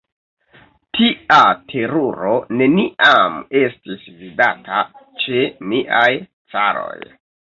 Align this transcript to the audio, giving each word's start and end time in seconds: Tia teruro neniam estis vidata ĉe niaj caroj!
Tia 0.99 1.35
teruro 1.73 2.31
neniam 2.61 3.37
estis 3.61 4.07
vidata 4.23 4.81
ĉe 5.25 5.43
niaj 5.75 6.09
caroj! 6.55 6.99